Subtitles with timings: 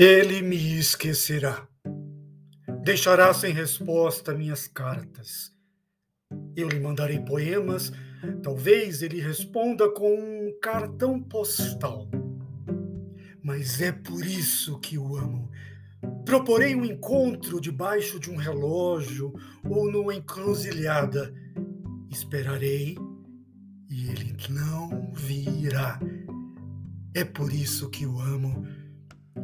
[0.00, 1.66] Ele me esquecerá.
[2.84, 5.52] Deixará sem resposta minhas cartas.
[6.54, 7.90] Eu lhe mandarei poemas,
[8.40, 12.08] talvez ele responda com um cartão postal.
[13.42, 15.50] Mas é por isso que o amo.
[16.24, 19.34] Proporei um encontro debaixo de um relógio
[19.68, 21.34] ou numa encruzilhada.
[22.08, 22.96] Esperarei
[23.90, 25.98] e ele não virá.
[27.12, 28.64] É por isso que o amo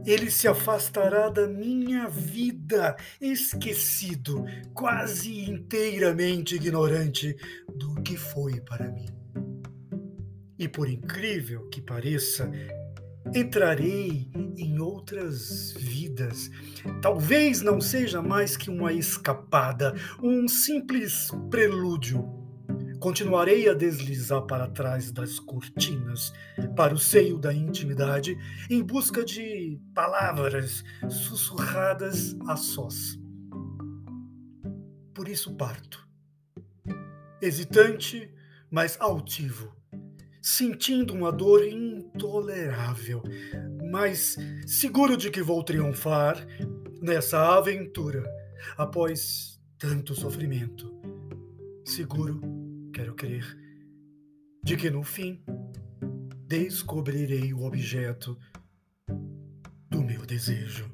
[0.07, 7.37] ele se afastará da minha vida, esquecido, quase inteiramente ignorante
[7.75, 9.09] do que foi para mim.
[10.59, 12.51] E por incrível que pareça,
[13.35, 16.51] entrarei em outras vidas.
[17.01, 22.44] Talvez não seja mais que uma escapada, um simples prelúdio
[23.05, 26.33] continuarei a deslizar para trás das cortinas,
[26.75, 28.35] para o seio da intimidade,
[28.71, 33.21] em busca de palavras sussurradas a sós.
[35.13, 36.09] Por isso parto,
[37.43, 38.33] hesitante,
[38.71, 39.77] mas altivo,
[40.41, 43.23] sentindo uma dor intolerável,
[43.91, 46.39] mas seguro de que vou triunfar
[47.03, 48.25] nessa aventura
[48.79, 50.91] após tanto sofrimento.
[51.85, 52.64] Seguro
[52.95, 53.45] quero crer,
[54.63, 55.45] de que no fim
[56.47, 58.39] descobrirei o objeto
[59.91, 60.94] do meu desejo.